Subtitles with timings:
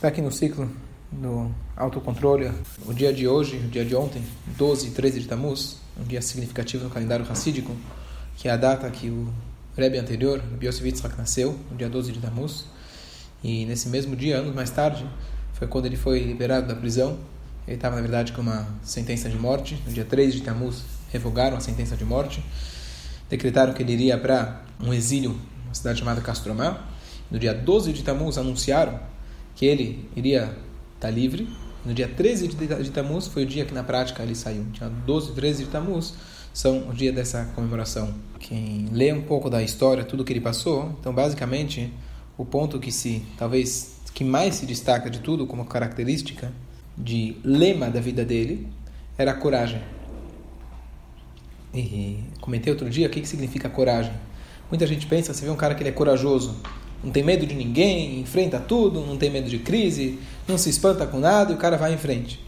[0.00, 0.66] Está aqui no ciclo
[1.12, 2.50] do autocontrole.
[2.86, 4.24] O dia de hoje, o dia de ontem,
[4.56, 7.76] 12 e 13 de Tammuz, um dia significativo no calendário racídico,
[8.34, 9.30] que é a data que o
[9.76, 12.64] Rebbe anterior, Yosef Yitzhak, nasceu, no dia 12 de Tammuz.
[13.44, 15.06] E nesse mesmo dia, anos mais tarde,
[15.52, 17.18] foi quando ele foi liberado da prisão.
[17.66, 19.78] Ele estava, na verdade, com uma sentença de morte.
[19.86, 20.82] No dia 3 de Tammuz,
[21.12, 22.42] revogaram a sentença de morte.
[23.28, 26.86] Decretaram que ele iria para um exílio, uma cidade chamada Castromá.
[27.30, 29.10] No dia 12 de Tammuz, anunciaram
[29.60, 30.56] que ele iria estar
[31.00, 31.46] tá livre.
[31.84, 34.64] No dia 13 de Tammuz foi o dia que na prática ele saiu.
[34.72, 36.14] Dia 12 e 13 de Tammuz
[36.50, 38.14] são o dia dessa comemoração.
[38.38, 41.92] Quem lê um pouco da história, tudo que ele passou, então basicamente
[42.38, 46.50] o ponto que se talvez que mais se destaca de tudo como característica
[46.96, 48.66] de lema da vida dele
[49.18, 49.82] era a coragem.
[51.74, 54.14] E comentei outro dia o que, que significa coragem.
[54.70, 56.56] Muita gente pensa, você vê um cara que ele é corajoso,
[57.02, 61.06] não tem medo de ninguém, enfrenta tudo, não tem medo de crise, não se espanta
[61.06, 62.40] com nada e o cara vai em frente.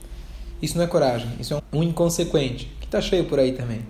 [0.60, 3.80] Isso não é coragem, isso é um inconsequente, que está cheio por aí também.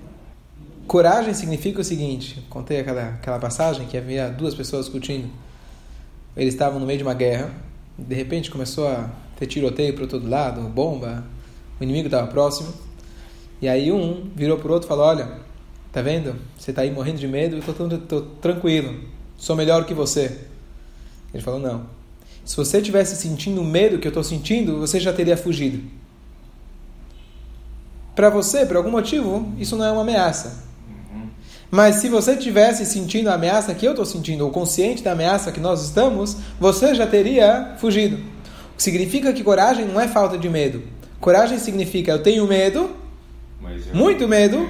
[0.87, 5.29] Coragem significa o seguinte: contei aquela, aquela passagem que havia duas pessoas discutindo.
[6.37, 7.51] Eles estavam no meio de uma guerra,
[7.99, 11.25] de repente começou a ter tiroteio para todo lado, bomba,
[11.79, 12.73] o inimigo estava próximo.
[13.61, 15.41] E aí um virou para o outro e falou: Olha,
[15.93, 16.37] tá vendo?
[16.57, 19.01] Você está aí morrendo de medo, eu estou tranquilo,
[19.37, 20.52] sou melhor que você.
[21.33, 21.87] Ele falou: Não.
[22.45, 25.83] Se você tivesse sentindo o medo que eu estou sentindo, você já teria fugido.
[28.15, 30.65] Para você, por algum motivo, isso não é uma ameaça.
[31.71, 35.51] Mas se você tivesse sentindo a ameaça que eu estou sentindo, ou consciente da ameaça
[35.51, 38.17] que nós estamos, você já teria fugido.
[38.17, 40.83] O que significa que coragem não é falta de medo.
[41.19, 42.91] Coragem significa eu tenho medo,
[43.63, 44.69] eu muito medo,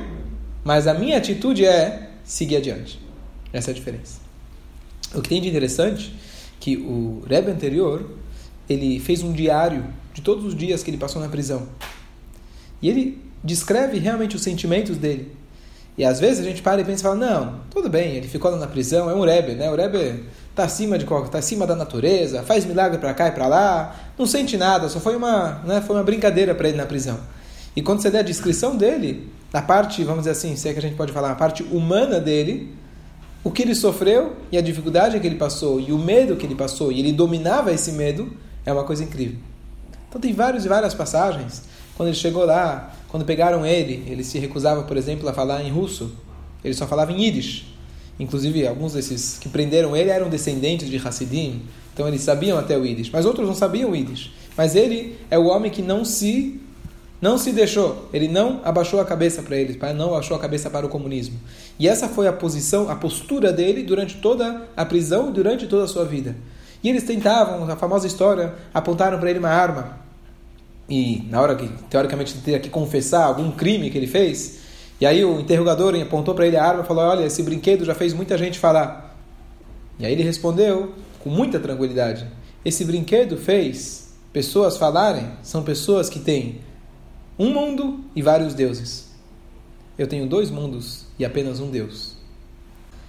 [0.62, 3.00] mas a minha atitude é seguir adiante.
[3.52, 4.20] Essa é a diferença.
[5.12, 6.14] O que tem de interessante
[6.62, 8.08] que o Rebbe anterior
[8.68, 11.66] ele fez um diário de todos os dias que ele passou na prisão.
[12.80, 15.34] E ele descreve realmente os sentimentos dele.
[15.98, 18.48] E às vezes a gente para e pensa e fala, não, tudo bem, ele ficou
[18.48, 19.72] lá na prisão, é um Rebbe, né?
[19.72, 23.48] O Rebbe está acima de tá acima da natureza, faz milagre para cá e para
[23.48, 27.18] lá, não sente nada, só foi uma, né, foi uma brincadeira para ele na prisão.
[27.74, 30.78] E quando você der a descrição dele, a parte, vamos dizer assim, se é que
[30.78, 32.72] a gente pode falar, a parte humana dele,
[33.44, 36.54] o que ele sofreu e a dificuldade que ele passou e o medo que ele
[36.54, 38.32] passou e ele dominava esse medo
[38.64, 39.38] é uma coisa incrível.
[40.08, 41.62] Então tem várias e várias passagens.
[41.96, 45.70] Quando ele chegou lá, quando pegaram ele, ele se recusava, por exemplo, a falar em
[45.70, 46.14] russo.
[46.64, 47.66] Ele só falava em Yiddish.
[48.18, 52.86] Inclusive, alguns desses que prenderam ele eram descendentes de Hassidim, então eles sabiam até o
[52.86, 54.30] Yiddish, mas outros não sabiam o Yiddish.
[54.56, 56.60] Mas ele é o homem que não se
[57.22, 60.84] não se deixou, ele não abaixou a cabeça para eles, não abaixou a cabeça para
[60.84, 61.38] o comunismo.
[61.78, 65.84] E essa foi a posição, a postura dele durante toda a prisão e durante toda
[65.84, 66.36] a sua vida.
[66.82, 70.02] E eles tentavam, a famosa história, apontaram para ele uma arma
[70.88, 74.58] e na hora que teoricamente ele teria que confessar algum crime que ele fez,
[75.00, 77.94] e aí o interrogador apontou para ele a arma e falou: Olha, esse brinquedo já
[77.94, 79.16] fez muita gente falar.
[79.98, 82.26] E aí ele respondeu com muita tranquilidade:
[82.64, 86.60] Esse brinquedo fez pessoas falarem, são pessoas que têm
[87.42, 89.10] um mundo e vários deuses.
[89.98, 92.16] Eu tenho dois mundos e apenas um Deus.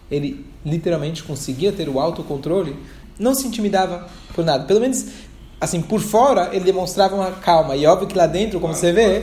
[0.09, 2.75] Ele literalmente conseguia ter o autocontrole,
[3.19, 4.63] não se intimidava por nada.
[4.63, 5.05] Pelo menos
[5.61, 7.75] assim, por fora, ele demonstrava uma calma.
[7.75, 9.21] E óbvio que lá dentro, como você vê,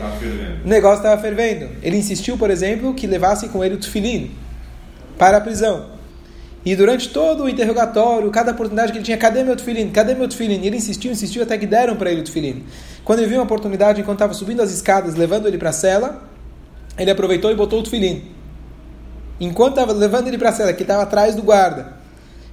[0.65, 1.69] o negócio estava fervendo.
[1.83, 4.31] Ele insistiu, por exemplo, que levasse com ele o tefilim
[5.19, 5.90] para a prisão.
[6.65, 9.91] E durante todo o interrogatório, cada oportunidade que ele tinha, cadê meu tefilim?
[9.91, 10.61] Cadê meu tefilim?
[10.61, 12.65] E ele insistiu, insistiu, até que deram para ele o tefilim.
[13.03, 16.23] Quando ele viu uma oportunidade, enquanto estava subindo as escadas, levando ele para a cela,
[16.99, 18.25] ele aproveitou e botou o tefilim.
[19.41, 21.95] Enquanto estava levando ele para a cela, que estava atrás do guarda,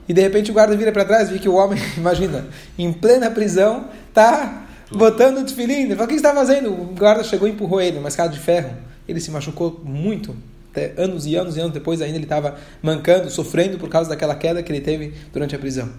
[0.07, 2.47] e de repente o guarda vira para trás e vê que o homem, imagina,
[2.79, 5.81] em plena prisão, tá botando o tefilim.
[5.81, 6.71] Ele fala, o que você está fazendo?
[6.71, 8.71] O guarda chegou e empurrou ele, uma escada de ferro.
[9.05, 10.33] Ele se machucou muito.
[10.77, 14.35] Até anos e anos e anos depois ainda ele estava mancando, sofrendo por causa daquela
[14.35, 15.89] queda que ele teve durante a prisão.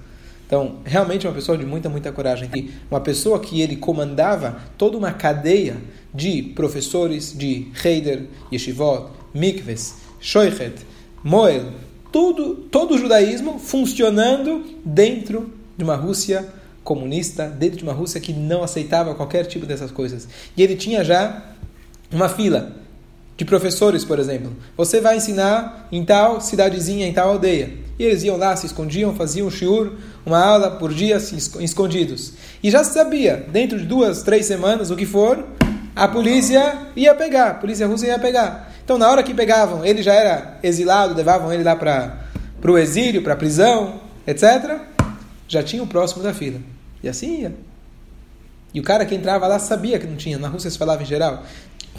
[0.46, 2.48] Então, realmente uma pessoa de muita, muita coragem.
[2.88, 5.76] Uma pessoa que ele comandava toda uma cadeia
[6.14, 10.74] de professores de Heider, Yeshivot, Mikves, Shoichet,
[11.24, 11.72] Moel,
[12.12, 16.48] tudo, todo o judaísmo funcionando dentro de uma Rússia
[16.84, 20.28] comunista, dentro de uma Rússia que não aceitava qualquer tipo dessas coisas.
[20.56, 21.52] E ele tinha já
[22.12, 22.87] uma fila
[23.38, 24.52] de professores, por exemplo.
[24.76, 27.70] Você vai ensinar em tal cidadezinha, em tal aldeia.
[27.96, 29.92] E eles iam lá, se escondiam, faziam um shiur,
[30.26, 31.16] uma aula por dia,
[31.60, 32.32] escondidos.
[32.60, 35.46] E já se sabia, dentro de duas, três semanas, o que for,
[35.94, 38.72] a polícia ia pegar, a polícia russa ia pegar.
[38.84, 42.18] Então, na hora que pegavam, ele já era exilado, levavam ele lá para
[42.64, 44.80] o exílio, para a prisão, etc.
[45.46, 46.58] Já tinha o próximo da fila.
[47.04, 47.67] E assim ia.
[48.72, 50.38] E o cara que entrava lá sabia que não tinha.
[50.38, 51.44] Na Rússia se falava em geral.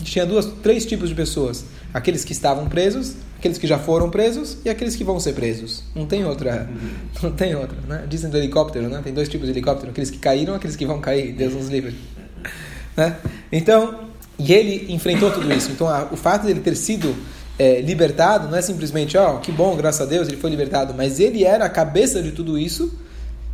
[0.03, 4.57] Tinha duas, três tipos de pessoas: aqueles que estavam presos, aqueles que já foram presos
[4.63, 5.83] e aqueles que vão ser presos.
[5.95, 6.69] Não tem outra,
[7.21, 8.05] não tem outra, né?
[8.07, 9.01] Dizem do helicóptero, né?
[9.03, 11.33] Tem dois tipos de helicóptero: aqueles que caíram, aqueles que vão cair.
[11.33, 11.95] Deus nos livre,
[12.95, 13.17] né?
[13.51, 14.07] Então,
[14.37, 15.71] e ele enfrentou tudo isso.
[15.71, 17.15] Então, a, o fato dele ter sido
[17.57, 20.93] é, libertado não é simplesmente, ó, oh, que bom, graças a Deus, ele foi libertado,
[20.93, 22.93] mas ele era a cabeça de tudo isso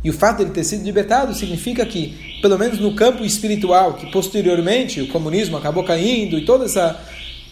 [0.04, 3.94] e o fato de ele ter sido libertado significa que, pelo menos no campo espiritual,
[3.94, 7.00] que posteriormente o comunismo acabou caindo e toda essa,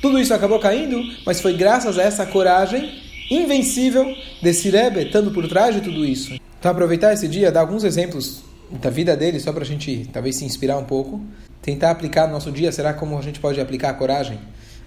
[0.01, 5.49] tudo isso acabou caindo, mas foi graças a essa coragem invencível desse Rebbe estando por
[5.49, 6.35] trás de tudo isso.
[6.59, 10.37] Então, aproveitar esse dia, dar alguns exemplos da vida dele, só para a gente talvez
[10.37, 11.21] se inspirar um pouco,
[11.61, 14.39] tentar aplicar no nosso dia, será como a gente pode aplicar a coragem?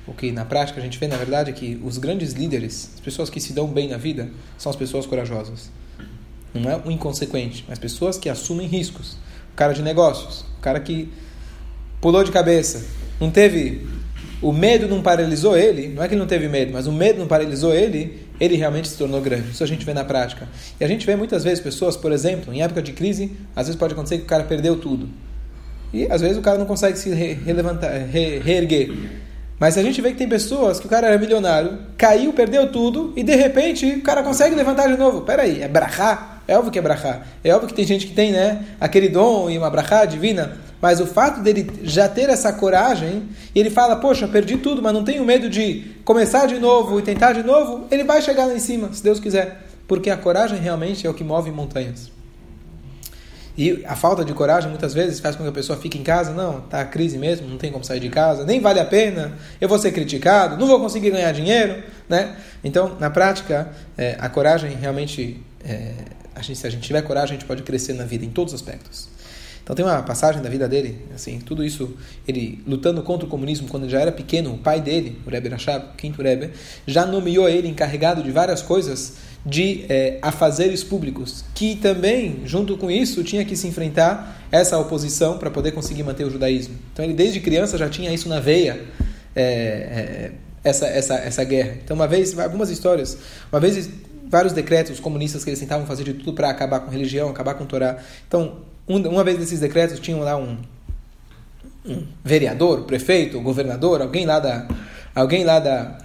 [0.08, 3.00] O que na prática a gente vê, na verdade, é que os grandes líderes, as
[3.02, 5.70] pessoas que se dão bem na vida, são as pessoas corajosas.
[6.54, 9.14] Não é um inconsequente, mas pessoas que assumem riscos.
[9.54, 11.12] O cara de negócios, o cara que
[12.00, 12.86] pulou de cabeça,
[13.20, 13.88] não teve.
[14.42, 17.20] O medo não paralisou ele, não é que ele não teve medo, mas o medo
[17.20, 19.50] não paralisou ele, ele realmente se tornou grande.
[19.50, 20.48] Isso a gente vê na prática.
[20.80, 23.80] E a gente vê muitas vezes pessoas, por exemplo, em época de crise, às vezes
[23.80, 25.10] pode acontecer que o cara perdeu tudo.
[25.92, 28.92] E às vezes o cara não consegue se re re reerguer.
[29.60, 33.12] Mas a gente vê que tem pessoas que o cara era milionário, caiu, perdeu tudo,
[33.16, 35.22] e de repente o cara consegue levantar de novo.
[35.22, 36.37] Peraí, é brahá?
[36.48, 37.22] É óbvio que é brachá.
[37.44, 41.00] É óbvio que tem gente que tem, né, aquele dom e uma brachá divina, mas
[41.00, 43.24] o fato dele já ter essa coragem,
[43.54, 47.02] e ele fala, poxa, perdi tudo, mas não tenho medo de começar de novo e
[47.02, 49.64] tentar de novo, ele vai chegar lá em cima, se Deus quiser.
[49.88, 52.12] Porque a coragem realmente é o que move montanhas.
[53.58, 56.32] E a falta de coragem muitas vezes faz com que a pessoa fique em casa,
[56.32, 59.34] não, tá a crise mesmo, não tem como sair de casa, nem vale a pena,
[59.60, 62.36] eu vou ser criticado, não vou conseguir ganhar dinheiro, né?
[62.64, 65.94] Então, na prática, é, a coragem realmente é,
[66.38, 68.54] a gente, se a gente tiver coragem, a gente pode crescer na vida em todos
[68.54, 69.10] os aspectos.
[69.68, 71.94] Então tem uma passagem da vida dele, assim, tudo isso,
[72.26, 75.50] ele lutando contra o comunismo quando ele já era pequeno, o pai dele, o Rebbe
[75.50, 76.52] Rashab, quinto Rebbe,
[76.86, 82.90] já nomeou ele encarregado de várias coisas de é, afazeres públicos, que também, junto com
[82.90, 86.76] isso, tinha que se enfrentar essa oposição para poder conseguir manter o judaísmo.
[86.94, 88.86] Então ele desde criança já tinha isso na veia,
[89.36, 90.32] é, é,
[90.64, 91.78] essa, essa, essa guerra.
[91.84, 93.18] Então uma vez, algumas histórias,
[93.52, 93.90] uma vez
[94.30, 97.66] vários decretos comunistas que eles tentavam fazer de tudo para acabar com religião, acabar com
[97.66, 97.98] Torá.
[98.28, 98.58] Então,
[98.88, 100.58] um, uma vez desses decretos tinham lá um,
[101.86, 104.68] um vereador, prefeito, governador, alguém lá da
[105.16, 105.98] alguém lá da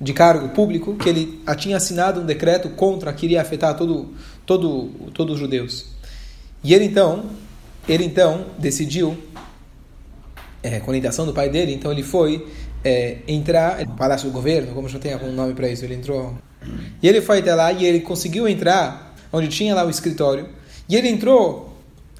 [0.00, 4.12] de cargo público que ele tinha assinado um decreto contra que iria afetar todo
[4.44, 5.86] todo todos os judeus.
[6.62, 7.24] E ele então
[7.88, 9.16] ele então decidiu
[10.62, 12.46] é, com a orientação do pai dele, então ele foi
[12.84, 16.36] é, entrar no Palácio do Governo, como já tem algum nome para isso, ele entrou
[17.02, 20.48] e ele foi até lá e ele conseguiu entrar onde tinha lá o escritório.
[20.88, 21.76] E ele entrou,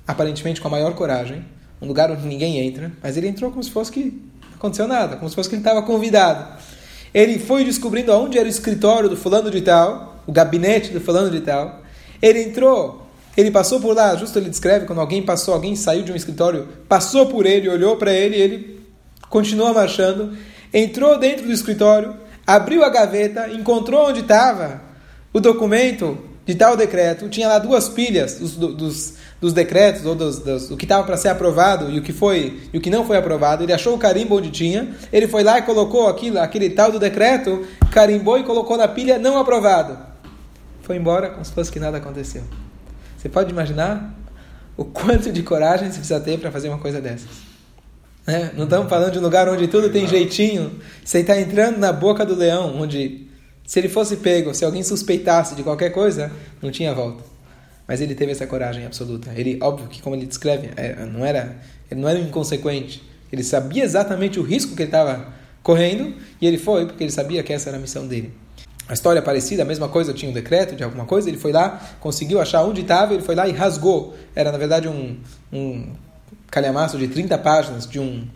[0.07, 1.45] aparentemente com a maior coragem,
[1.81, 4.05] um lugar onde ninguém entra, mas ele entrou como se fosse que
[4.43, 6.63] não aconteceu nada, como se fosse que ele estava convidado.
[7.13, 11.31] Ele foi descobrindo aonde era o escritório do fulano de tal, o gabinete do fulano
[11.31, 11.83] de tal.
[12.21, 13.07] Ele entrou,
[13.37, 16.69] ele passou por lá, justo ele descreve quando alguém passou, alguém saiu de um escritório,
[16.89, 18.81] passou por ele, olhou para ele, ele
[19.29, 20.37] continua marchando,
[20.75, 24.83] entrou dentro do escritório, abriu a gaveta, encontrou onde estava
[25.33, 30.41] o documento de tal decreto, tinha lá duas pilhas dos, dos, dos decretos, ou dos,
[30.41, 33.07] dos, o que estava para ser aprovado e o que foi e o que não
[33.07, 33.63] foi aprovado.
[33.63, 36.99] Ele achou o carimbo onde tinha, ele foi lá e colocou aquilo, aquele tal do
[36.99, 39.97] decreto, carimbou e colocou na pilha não aprovado.
[40.83, 42.43] Foi embora como se fosse que nada aconteceu.
[43.17, 44.15] Você pode imaginar
[44.77, 47.44] o quanto de coragem você precisa ter para fazer uma coisa dessas?
[48.27, 48.53] Né?
[48.57, 50.81] Não estamos falando de um lugar onde tudo tem jeitinho.
[51.05, 53.29] Você está entrando na boca do leão, onde
[53.67, 57.25] se ele fosse pego, se alguém suspeitasse de qualquer coisa, não tinha volta.
[57.87, 59.31] Mas ele teve essa coragem absoluta.
[59.37, 61.57] Ele, óbvio que como ele descreve, é, não era,
[61.91, 63.03] ele não era inconsequente.
[63.31, 65.27] Ele sabia exatamente o risco que ele estava
[65.63, 68.33] correndo e ele foi porque ele sabia que essa era a missão dele.
[68.87, 71.53] A história é parecida, a mesma coisa, tinha um decreto de alguma coisa, ele foi
[71.53, 74.15] lá, conseguiu achar onde estava, ele foi lá e rasgou.
[74.35, 75.19] Era, na verdade, um,
[75.51, 75.87] um
[76.55, 78.29] calhamaço de 30 páginas de um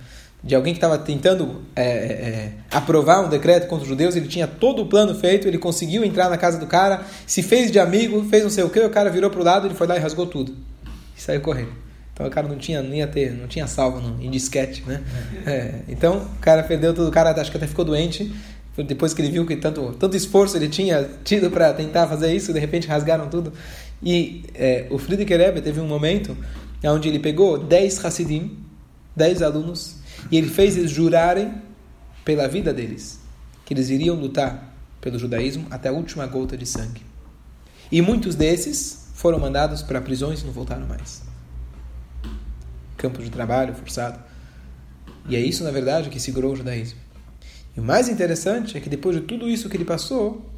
[0.43, 4.29] de alguém que estava tentando é, é, é, aprovar um decreto contra os judeus, ele
[4.29, 7.79] tinha todo o plano feito, ele conseguiu entrar na casa do cara, se fez de
[7.81, 9.97] amigo, fez não sei o que, o cara virou para o lado, ele foi lá
[9.97, 10.55] e rasgou tudo.
[11.17, 11.73] E saiu correndo.
[12.15, 15.03] Então o cara não tinha, nem ter, não tinha salvo no, em disquete, né?
[15.45, 18.33] É, então o cara perdeu tudo, o cara acho que até ficou doente,
[18.87, 22.53] depois que ele viu que tanto, tanto esforço ele tinha tido para tentar fazer isso,
[22.53, 23.53] de repente rasgaram tudo.
[24.01, 26.37] E é, o Friedrich Rebbe teve um momento
[26.85, 28.59] onde ele pegou 10 Hassidim,
[29.17, 29.97] 10 alunos,
[30.31, 31.63] e ele fez eles jurarem
[32.25, 33.21] pela vida deles
[33.69, 37.03] que eles iriam lutar pelo judaísmo até a última gota de sangue.
[37.93, 41.23] E muitos desses foram mandados para prisões e não voltaram mais.
[42.97, 44.19] campo de trabalho forçado.
[45.29, 46.99] E é isso, na verdade, que segurou o judaísmo.
[47.77, 50.51] E o mais interessante é que depois de tudo isso que ele passou,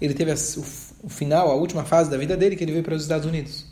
[0.00, 3.02] ele teve o final, a última fase da vida dele, que ele veio para os
[3.02, 3.66] Estados Unidos.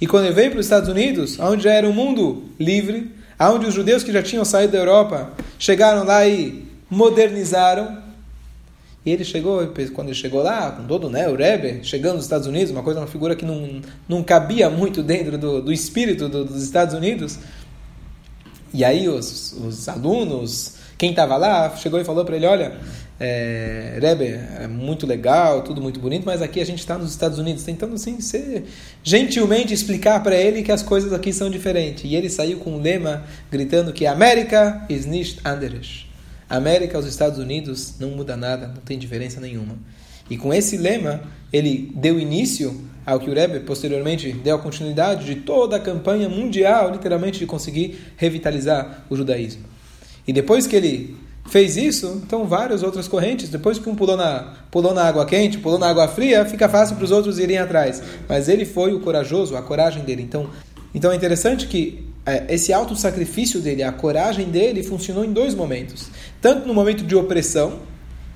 [0.00, 3.66] E quando ele veio para os Estados Unidos, onde já era um mundo livre, onde
[3.66, 8.08] os judeus que já tinham saído da Europa chegaram lá e modernizaram,
[9.04, 12.46] e ele chegou, quando ele chegou lá, com todo né, o Rebbe, chegando nos Estados
[12.46, 16.44] Unidos, uma coisa, uma figura que não, não cabia muito dentro do, do espírito do,
[16.44, 17.38] dos Estados Unidos.
[18.74, 22.76] E aí os, os alunos, quem estava lá, chegou e falou para ele, olha,
[23.20, 27.38] é, Rebbe, é muito legal, tudo muito bonito, mas aqui a gente está nos Estados
[27.38, 28.64] Unidos, tentando assim, ser,
[29.02, 32.04] gentilmente explicar para ele que as coisas aqui são diferentes.
[32.04, 36.06] E ele saiu com um lema gritando que América is nicht anders.
[36.48, 39.76] América, os Estados Unidos, não muda nada, não tem diferença nenhuma.
[40.30, 41.20] E com esse lema,
[41.52, 46.92] ele deu início ao que o Rebbe posteriormente deu continuidade de toda a campanha mundial,
[46.92, 49.64] literalmente, de conseguir revitalizar o judaísmo.
[50.26, 51.16] E depois que ele
[51.48, 55.58] fez isso, então várias outras correntes, depois que um pulou na, pulou na água quente,
[55.58, 58.02] pulou na água fria, fica fácil para os outros irem atrás.
[58.28, 60.22] Mas ele foi o corajoso, a coragem dele.
[60.22, 60.48] Então,
[60.94, 65.54] então é interessante que é, esse auto sacrifício dele, a coragem dele, funcionou em dois
[65.54, 66.10] momentos.
[66.40, 67.80] Tanto no momento de opressão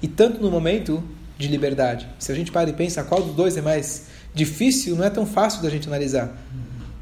[0.00, 1.02] e tanto no momento
[1.36, 2.08] de liberdade.
[2.18, 5.26] Se a gente para e pensa qual dos dois é mais difícil, não é tão
[5.26, 6.34] fácil da gente analisar.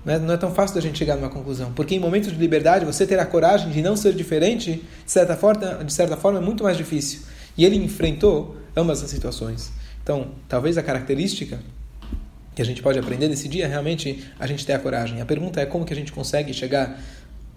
[0.04, 1.72] Não é, não é tão fácil da gente chegar numa conclusão.
[1.72, 5.36] Porque em momentos de liberdade, você ter a coragem de não ser diferente, de certa
[5.36, 7.20] forma, de certa forma é muito mais difícil.
[7.56, 9.72] E ele enfrentou ambas as situações.
[10.02, 11.58] Então, talvez a característica
[12.54, 15.20] que a gente pode aprender nesse dia é realmente a gente ter a coragem.
[15.20, 16.98] A pergunta é como que a gente consegue chegar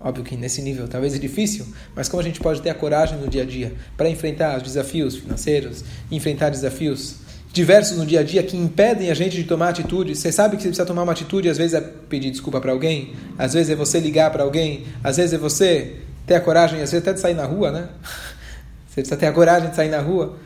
[0.04, 3.18] Óbvio que nesse nível talvez é difícil, mas como a gente pode ter a coragem
[3.20, 7.20] no dia a dia para enfrentar os desafios financeiros, enfrentar desafios
[7.54, 10.16] diversos no dia a dia que impedem a gente de tomar atitude.
[10.16, 13.14] Você sabe que você precisa tomar uma atitude, às vezes é pedir desculpa para alguém,
[13.38, 16.92] às vezes é você ligar para alguém, às vezes é você ter a coragem, às
[16.92, 17.90] vezes até de sair na rua, né?
[18.88, 20.38] Você precisa ter a coragem de sair na rua,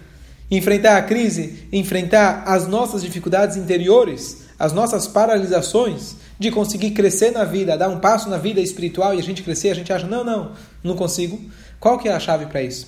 [0.50, 7.44] enfrentar a crise, enfrentar as nossas dificuldades interiores, as nossas paralisações de conseguir crescer na
[7.44, 10.24] vida, dar um passo na vida espiritual e a gente crescer, a gente acha, não,
[10.24, 11.42] não, não consigo.
[11.78, 12.88] Qual que é a chave para isso?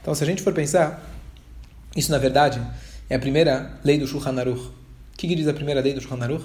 [0.00, 1.04] Então, se a gente for pensar,
[1.96, 2.62] isso na verdade
[3.10, 4.68] é a primeira lei do Shulchan Aruch.
[4.68, 4.72] O
[5.18, 6.44] que, que diz a primeira lei do Shulchan Aruch?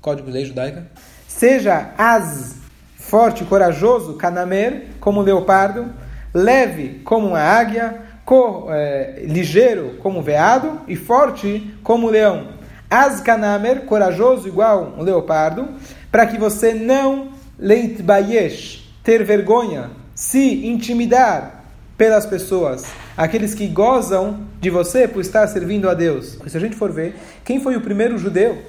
[0.00, 0.86] Código de lei judaica.
[1.28, 2.56] Seja as
[2.96, 5.92] forte, corajoso, canamer, como um leopardo,
[6.32, 12.48] leve como uma águia, cor, é, ligeiro como um veado e forte como um leão.
[12.90, 15.68] As canamer, corajoso igual um leopardo,
[16.10, 21.64] para que você não leitbayesh, ter vergonha, se intimidar
[21.98, 22.86] pelas pessoas
[23.18, 26.36] aqueles que gozam de você por estar servindo a Deus.
[26.36, 28.62] Porque se a gente for ver, quem foi o primeiro judeu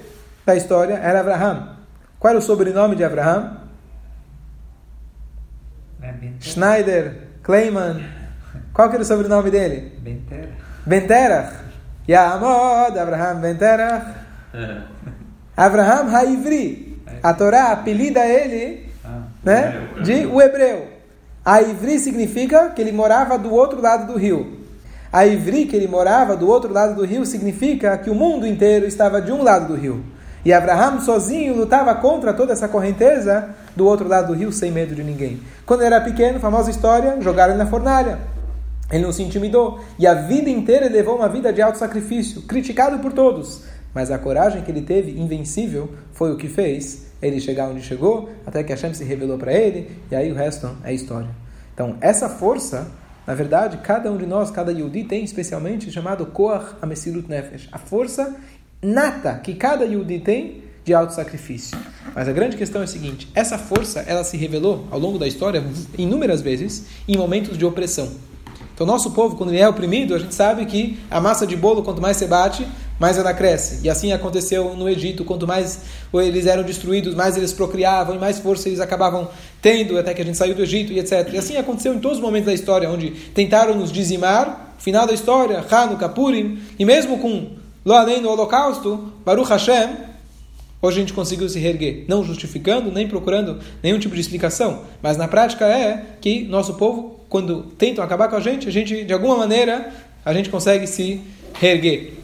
[0.44, 1.76] da história era Abraham.
[2.18, 3.58] Qual era o sobrenome de Abraham?
[6.02, 8.04] É Schneider, Kleiman.
[8.72, 9.92] Qual que era o sobrenome dele?
[10.00, 10.52] Benterach.
[10.84, 11.54] Benterach.
[12.08, 14.06] Yamod, Abraham Benterach.
[14.52, 14.80] É.
[15.56, 17.00] Abraham Haivri.
[17.06, 17.18] É.
[17.22, 20.99] A Torá apelida ele ah, né, de o hebreu.
[21.44, 24.58] A Ivri significa que ele morava do outro lado do rio.
[25.10, 28.86] A Ivri, que ele morava do outro lado do rio, significa que o mundo inteiro
[28.86, 30.04] estava de um lado do rio.
[30.44, 34.94] E Abraham sozinho lutava contra toda essa correnteza do outro lado do rio, sem medo
[34.94, 35.40] de ninguém.
[35.64, 38.18] Quando ele era pequeno, famosa história, jogaram ele na fornalha.
[38.92, 39.80] Ele não se intimidou.
[39.98, 43.62] E a vida inteira ele levou uma vida de alto sacrifício, criticado por todos.
[43.94, 48.30] Mas a coragem que ele teve, invencível, foi o que fez ele chegar onde chegou,
[48.46, 51.28] até que Hashem se revelou para ele, e aí o resto é história.
[51.74, 52.90] Então, essa força,
[53.26, 57.78] na verdade, cada um de nós, cada Yudi tem especialmente chamado Koach Amesirut Nefesh, a
[57.78, 58.36] força
[58.82, 61.78] nata que cada Yudi tem de auto-sacrifício.
[62.14, 65.28] Mas a grande questão é a seguinte, essa força, ela se revelou ao longo da
[65.28, 65.62] história
[65.96, 68.10] inúmeras vezes em momentos de opressão.
[68.74, 71.82] Então, nosso povo, quando ele é oprimido, a gente sabe que a massa de bolo,
[71.82, 72.66] quanto mais você bate,
[73.00, 73.80] mais ela cresce.
[73.82, 75.24] E assim aconteceu no Egito.
[75.24, 75.80] Quanto mais
[76.14, 79.28] eles eram destruídos, mais eles procriavam e mais força eles acabavam
[79.60, 81.30] tendo, até que a gente saiu do Egito e etc.
[81.32, 84.68] E assim aconteceu em todos os momentos da história, onde tentaram nos dizimar.
[84.78, 87.50] Final da história, Hanukkah, Purim, e mesmo com
[87.84, 89.90] Lo além no Holocausto, Baruch Hashem,
[90.80, 92.04] hoje a gente conseguiu se reerguer.
[92.08, 94.82] Não justificando, nem procurando nenhum tipo de explicação.
[95.02, 99.04] Mas na prática é que nosso povo quando tentam acabar com a gente, a gente,
[99.04, 99.92] de alguma maneira,
[100.24, 101.20] a gente consegue se
[101.54, 102.19] reerguer.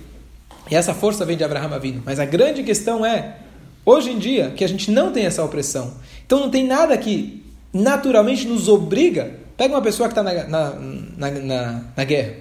[0.70, 2.02] E essa força vem de Abraham Avino.
[2.04, 3.36] Mas a grande questão é,
[3.84, 5.94] hoje em dia, que a gente não tem essa opressão.
[6.26, 9.34] Então não tem nada que naturalmente nos obriga.
[9.56, 10.70] Pega uma pessoa que está na, na,
[11.16, 12.34] na, na, na guerra.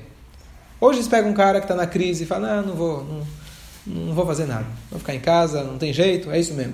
[0.81, 4.05] Hoje eles pegam um cara que está na crise e falam, ah, não vou, não,
[4.05, 4.65] não vou fazer nada.
[4.89, 6.73] Vou ficar em casa, não tem jeito, é isso mesmo.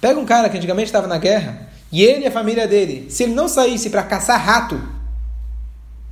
[0.00, 3.22] Pega um cara que antigamente estava na guerra e ele e a família dele, se
[3.22, 4.80] ele não saísse para caçar rato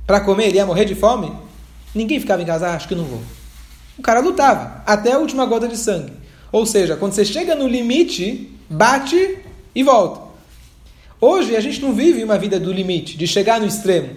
[0.05, 1.31] para comer, ele ia morrer de fome,
[1.93, 3.21] ninguém ficava em casa, ah, acho que não vou.
[3.97, 6.13] O cara lutava até a última gota de sangue.
[6.51, 9.39] Ou seja, quando você chega no limite, bate
[9.73, 10.27] e volta.
[11.19, 14.09] Hoje a gente não vive uma vida do limite, de chegar no extremo.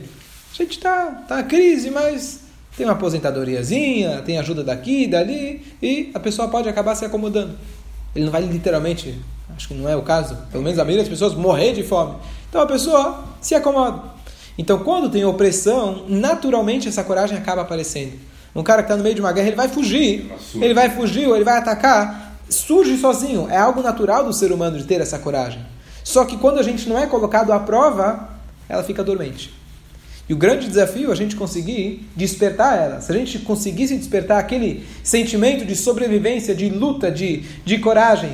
[0.52, 2.40] A gente está tá na crise, mas
[2.76, 7.56] tem uma aposentadoriazinha, tem ajuda daqui, dali, e a pessoa pode acabar se acomodando.
[8.14, 9.18] Ele não vai literalmente,
[9.56, 12.16] acho que não é o caso, pelo menos a maioria das pessoas morrer de fome.
[12.48, 14.02] Então a pessoa se acomoda.
[14.58, 18.12] Então quando tem opressão, naturalmente essa coragem acaba aparecendo.
[18.54, 21.26] Um cara que está no meio de uma guerra, ele vai fugir, ele vai fugir
[21.28, 23.48] ou ele vai atacar, surge sozinho.
[23.48, 25.64] É algo natural do ser humano de ter essa coragem.
[26.02, 28.28] Só que quando a gente não é colocado à prova,
[28.68, 29.60] ela fica dormente.
[30.28, 33.00] E o grande desafio é a gente conseguir despertar ela.
[33.00, 38.30] Se a gente conseguisse despertar aquele sentimento de sobrevivência, de luta, de, de coragem,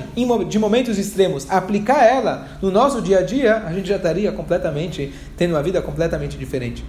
[0.47, 5.11] de momentos extremos, aplicar ela no nosso dia a dia, a gente já estaria completamente,
[5.39, 6.85] tendo uma vida completamente diferente.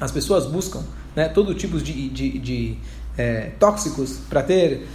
[0.00, 0.82] As pessoas buscam
[1.14, 2.78] né, todo tipo de, de, de
[3.16, 4.86] é, tóxicos para ter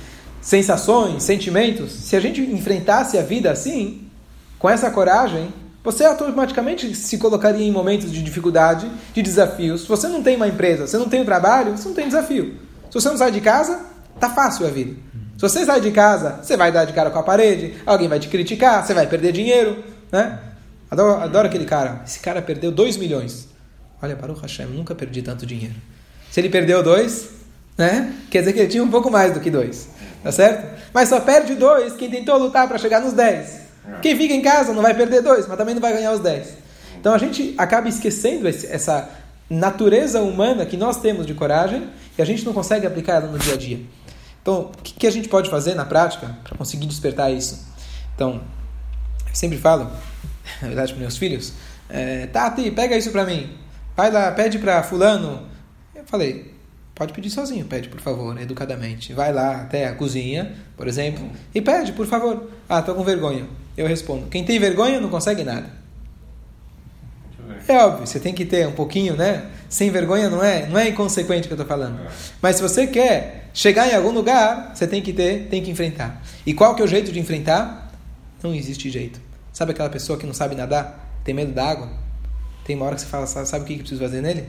[0.42, 1.92] sensações, sentimentos.
[1.92, 4.08] Se a gente enfrentasse a vida assim,
[4.60, 9.82] com essa coragem, você automaticamente se colocaria em momentos de dificuldade, de desafios.
[9.82, 12.56] Se você não tem uma empresa, você não tem um trabalho, você não tem desafio.
[12.90, 13.82] Se você não sai de casa,
[14.20, 14.96] tá fácil a vida.
[15.36, 18.20] Se você sai de casa, você vai dar de cara com a parede, alguém vai
[18.20, 20.40] te criticar, você vai perder dinheiro, né?
[20.90, 22.02] Adoro, adoro aquele cara.
[22.06, 23.50] Esse cara perdeu 2 milhões.
[24.04, 25.76] Olha, Baruch Hashem, nunca perdi tanto dinheiro.
[26.30, 27.30] Se ele perdeu 2,
[27.78, 28.14] né?
[28.30, 29.90] Quer dizer que ele tinha um pouco mais do que 2.
[30.22, 30.80] Tá certo?
[30.94, 33.64] Mas só perde 2 quem tentou lutar para chegar nos 10.
[34.02, 36.56] Quem fica em casa não vai perder dois, mas também não vai ganhar os dez.
[37.00, 39.10] Então a gente acaba esquecendo esse, essa
[39.50, 43.38] natureza humana que nós temos de coragem e a gente não consegue aplicar ela no
[43.38, 43.82] dia a dia.
[44.42, 47.66] Então, o que, que a gente pode fazer na prática para conseguir despertar isso?
[48.14, 48.42] Então,
[49.28, 49.90] eu sempre falo,
[50.62, 51.54] na verdade, para meus filhos,
[51.90, 53.58] é, Tati, pega isso para mim.
[53.96, 55.48] Vai lá, pede para fulano.
[55.96, 56.54] Eu falei,
[56.96, 59.14] pode pedir sozinho, pede por favor, educadamente.
[59.14, 62.50] Vai lá até a cozinha, por exemplo, e pede, por favor.
[62.68, 63.46] Ah, estou com vergonha.
[63.78, 65.84] Eu respondo: quem tem vergonha não consegue nada.
[67.68, 69.46] É óbvio, você tem que ter um pouquinho, né?
[69.70, 72.00] Sem vergonha não é, não é inconsequente o que eu estou falando.
[72.42, 76.22] Mas se você quer chegar em algum lugar, você tem que ter, tem que enfrentar.
[76.46, 77.92] E qual que é o jeito de enfrentar?
[78.42, 79.20] Não existe jeito.
[79.52, 82.03] Sabe aquela pessoa que não sabe nadar, tem medo da água?
[82.66, 84.46] Tem uma hora que você fala, sabe o que, que precisa fazer nele?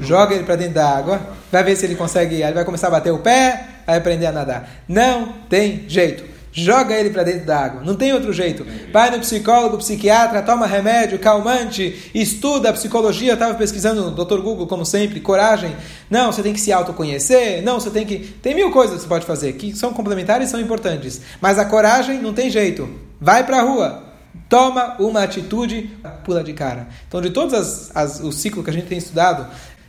[0.00, 1.20] Joga ele para dentro da água,
[1.52, 4.32] vai ver se ele consegue, ele vai começar a bater o pé, vai aprender a
[4.32, 4.68] nadar.
[4.88, 7.82] Não tem jeito joga ele para dentro da água.
[7.84, 8.64] Não tem outro jeito.
[8.92, 13.32] Vai no psicólogo, psiquiatra, toma remédio, calmante, estuda psicologia.
[13.32, 14.40] Eu estava pesquisando no Dr.
[14.40, 15.74] Google, como sempre, coragem.
[16.08, 17.60] Não, você tem que se autoconhecer.
[17.62, 18.18] Não, você tem que.
[18.40, 21.20] Tem mil coisas que você pode fazer que são complementares e são importantes.
[21.40, 22.88] Mas a coragem não tem jeito.
[23.20, 24.13] Vai para a rua.
[24.48, 25.90] Toma uma atitude,
[26.24, 26.88] pula de cara.
[27.08, 29.46] Então, de todos as, as, o ciclo que a gente tem estudado,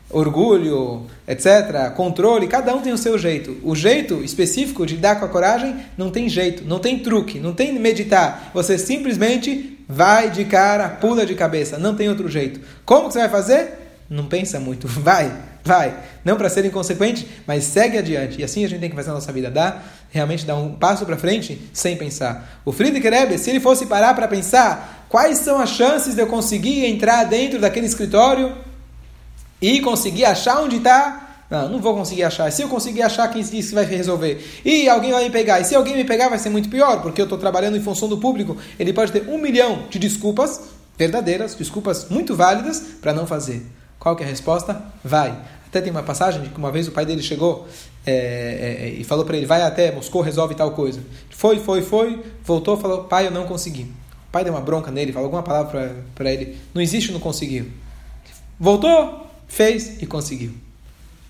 [0.10, 3.58] orgulho, etc., controle, cada um tem o seu jeito.
[3.64, 7.54] O jeito específico de dar com a coragem não tem jeito, não tem truque, não
[7.54, 8.52] tem meditar.
[8.54, 12.60] Você simplesmente vai de cara, pula de cabeça, não tem outro jeito.
[12.86, 13.74] Como que você vai fazer?
[14.10, 15.32] Não pensa muito, vai,
[15.66, 15.98] vai.
[16.24, 18.40] Não para ser inconsequente, mas segue adiante.
[18.40, 21.06] E assim a gente tem que fazer a nossa vida, dar realmente dar um passo
[21.06, 22.62] para frente sem pensar.
[22.64, 26.28] O Friedrich Rebbe, se ele fosse parar para pensar quais são as chances de eu
[26.28, 28.56] conseguir entrar dentro daquele escritório
[29.62, 31.24] e conseguir achar onde está.
[31.50, 32.52] Não, não vou conseguir achar.
[32.52, 34.44] Se eu conseguir achar, quem disse que vai resolver?
[34.64, 35.60] E alguém vai me pegar.
[35.60, 38.08] E se alguém me pegar, vai ser muito pior, porque eu estou trabalhando em função
[38.08, 38.58] do público.
[38.80, 40.60] Ele pode ter um milhão de desculpas
[40.98, 43.66] verdadeiras, desculpas muito válidas para não fazer.
[44.00, 44.82] Qual que é a resposta?
[45.04, 45.36] Vai.
[45.76, 47.68] Até tem uma passagem de que uma vez o pai dele chegou
[48.06, 51.02] é, é, e falou para ele: vai até Moscou, resolve tal coisa.
[51.32, 53.82] Foi, foi, foi, voltou, falou: pai, eu não consegui.
[54.30, 57.70] O pai deu uma bronca nele, falou alguma palavra para ele: não existe, não conseguiu.
[58.58, 60.54] Voltou, fez e conseguiu.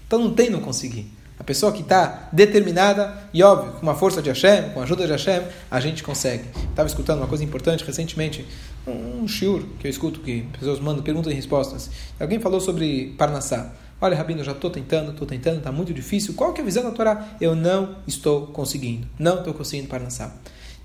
[0.06, 1.12] Então não tem não conseguir.
[1.40, 5.08] A pessoa que está determinada, e óbvio, com uma força de Hashem, com a ajuda
[5.08, 6.44] de Hashem, a gente consegue.
[6.70, 8.46] Estava escutando uma coisa importante recentemente,
[8.86, 11.90] um, um shiur que eu escuto que pessoas mandam perguntas e respostas.
[12.20, 13.74] Alguém falou sobre Parnassá.
[14.00, 16.34] Olha, Rabino, já estou tentando, estou tentando, está muito difícil.
[16.34, 17.36] Qual que é a visão da Torá?
[17.40, 19.08] Eu não estou conseguindo.
[19.18, 20.36] Não estou conseguindo Parnassá.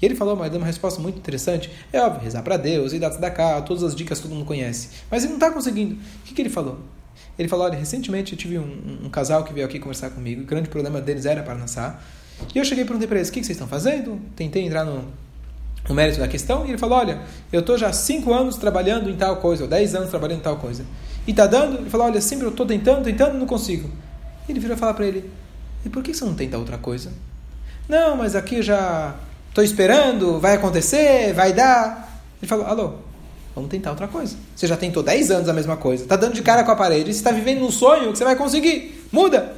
[0.00, 1.70] E ele falou, mas deu uma resposta muito interessante.
[1.92, 4.88] É óbvio, rezar para Deus, ir da cá, todas as dicas que todo mundo conhece.
[5.10, 5.94] Mas ele não está conseguindo.
[5.94, 6.78] O que, que ele falou?
[7.38, 10.44] Ele falou: olha, recentemente eu tive um, um, casal que veio aqui conversar comigo, o
[10.44, 12.00] grande problema deles era Parnassá.
[12.54, 14.20] E eu cheguei e perguntei para eles: o que, que vocês estão fazendo?
[14.36, 15.04] Tentei entrar no,
[15.88, 17.20] no mérito da questão, e ele falou: olha,
[17.52, 20.56] eu estou já 5 anos trabalhando em tal coisa, ou 10 anos trabalhando em tal
[20.56, 20.84] coisa.
[21.26, 21.78] E está dando?
[21.78, 23.90] Ele falou: olha, sempre eu estou tentando, tentando, não consigo.
[24.48, 25.30] E ele virou falar para ele:
[25.84, 27.10] e por que você não tenta outra coisa?
[27.88, 29.14] Não, mas aqui eu já
[29.48, 32.22] estou esperando, vai acontecer, vai dar.
[32.40, 32.94] Ele falou: alô,
[33.54, 34.36] Vamos tentar outra coisa.
[34.54, 37.12] Você já tentou 10 anos a mesma coisa, está dando de cara com a parede,
[37.12, 39.06] você está vivendo num sonho que você vai conseguir.
[39.10, 39.52] Muda!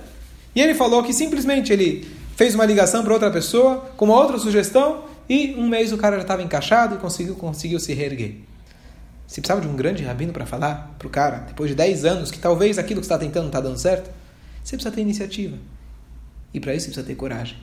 [0.54, 4.38] E ele falou que simplesmente ele fez uma ligação para outra pessoa, com uma outra
[4.38, 8.36] sugestão, e um mês o cara já estava encaixado e conseguiu, conseguiu se reerguer.
[9.32, 12.30] Você precisava de um grande rabino para falar para o cara, depois de 10 anos,
[12.30, 14.10] que talvez aquilo que você está tentando não está dando certo?
[14.62, 15.56] Você precisa ter iniciativa.
[16.52, 17.56] E para isso você precisa ter coragem.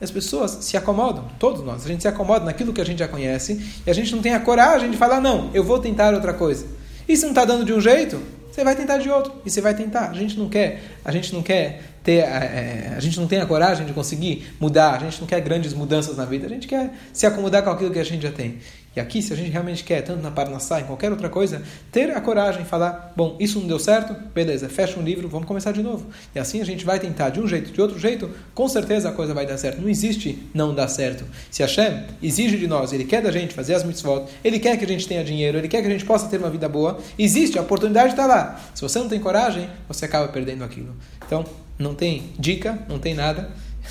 [0.00, 3.08] As pessoas se acomodam, todos nós, a gente se acomoda naquilo que a gente já
[3.08, 6.32] conhece e a gente não tem a coragem de falar, não, eu vou tentar outra
[6.32, 6.64] coisa.
[7.08, 9.32] E se não está dando de um jeito, você vai tentar de outro.
[9.44, 10.10] E você vai tentar.
[10.10, 13.46] A gente não quer, a gente não quer ter, é, a gente não tem a
[13.46, 16.92] coragem de conseguir mudar, a gente não quer grandes mudanças na vida, a gente quer
[17.12, 18.58] se acomodar com aquilo que a gente já tem.
[18.96, 22.10] E aqui, se a gente realmente quer, tanto na Parnassá, em qualquer outra coisa, ter
[22.10, 25.70] a coragem de falar, bom, isso não deu certo, beleza, fecha um livro, vamos começar
[25.70, 26.06] de novo.
[26.34, 29.12] E assim a gente vai tentar de um jeito, de outro jeito, com certeza a
[29.12, 29.82] coisa vai dar certo.
[29.82, 31.26] Não existe não dar certo.
[31.50, 34.86] Se Hashem exige de nós, Ele quer da gente fazer as mitzvot, Ele quer que
[34.86, 37.58] a gente tenha dinheiro, Ele quer que a gente possa ter uma vida boa, existe,
[37.58, 38.58] a oportunidade está lá.
[38.74, 40.96] Se você não tem coragem, você acaba perdendo aquilo.
[41.26, 41.44] Então,
[41.78, 43.50] não tem dica, não tem nada.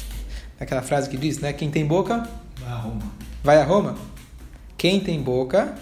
[0.60, 1.54] Aquela frase que diz, né?
[1.54, 2.28] Quem tem boca,
[2.60, 3.02] vai a Roma.
[3.44, 4.15] Vai a Roma.
[4.78, 5.74] Quem tem boca,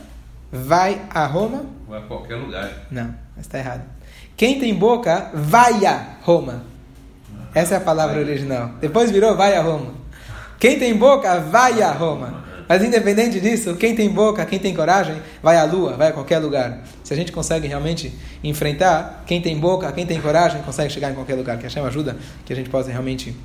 [0.52, 1.66] vai a Roma.
[1.88, 2.70] Vai a qualquer lugar.
[2.92, 3.84] Não, está errado.
[4.38, 6.64] Quem tem boca, vai a Roma.
[7.54, 8.72] Essa é a palavra original.
[8.80, 9.94] Depois virou vai a Roma.
[10.60, 12.44] Quem tem boca, vai a Roma.
[12.68, 16.40] Mas independente disso, quem tem boca, quem tem coragem, vai à lua, vai a qualquer
[16.40, 16.82] lugar.
[17.04, 21.16] Se a gente consegue realmente enfrentar, quem tem boca, quem tem coragem, consegue chegar em
[21.16, 21.58] qualquer lugar.
[21.58, 23.36] Que a chama ajuda, que a gente possa realmente,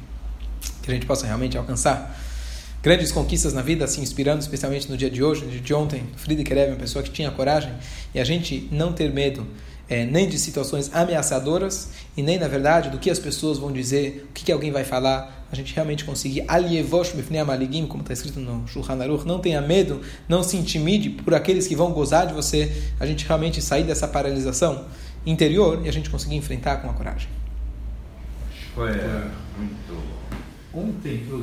[0.82, 2.16] que a gente possa realmente alcançar
[2.88, 6.04] grandes conquistas na vida, se inspirando especialmente no dia de hoje, de ontem.
[6.16, 7.70] Friedrich Rebbe, uma pessoa que tinha coragem
[8.14, 9.46] e a gente não ter medo
[9.90, 14.26] é, nem de situações ameaçadoras e nem, na verdade, do que as pessoas vão dizer,
[14.30, 15.46] o que, que alguém vai falar.
[15.52, 19.60] A gente realmente conseguir alievosh bifnei amaligim, como está escrito no Shulchan Aruch, não tenha
[19.60, 22.72] medo, não se intimide por aqueles que vão gozar de você.
[22.98, 24.86] A gente realmente sair dessa paralisação
[25.26, 27.28] interior e a gente conseguir enfrentar com a coragem.
[28.74, 30.18] Foi é, muito.
[30.72, 31.40] Ontem eu